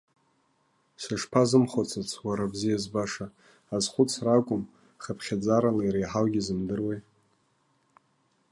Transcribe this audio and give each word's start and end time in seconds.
Сышԥазымхәыцыц, 1.01 2.09
уара 2.25 2.51
бзиа 2.51 2.77
збаша, 2.83 3.27
азхәыцра 3.75 4.31
акәым, 4.37 4.63
хыԥхьаӡарала 5.03 5.83
иреиҳаугьы 5.85 6.41
зымдыруеи. 6.45 6.99